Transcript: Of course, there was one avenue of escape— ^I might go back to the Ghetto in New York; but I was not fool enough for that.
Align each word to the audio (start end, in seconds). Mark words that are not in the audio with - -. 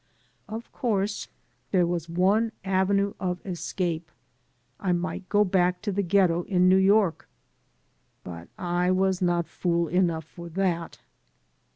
Of 0.49 0.71
course, 0.71 1.27
there 1.69 1.85
was 1.85 2.09
one 2.09 2.53
avenue 2.65 3.13
of 3.19 3.39
escape— 3.45 4.09
^I 4.81 4.97
might 4.97 5.29
go 5.29 5.45
back 5.45 5.79
to 5.83 5.91
the 5.91 6.01
Ghetto 6.01 6.41
in 6.45 6.67
New 6.67 6.77
York; 6.77 7.29
but 8.23 8.47
I 8.57 8.89
was 8.89 9.21
not 9.21 9.45
fool 9.47 9.87
enough 9.87 10.25
for 10.25 10.49
that. 10.49 10.97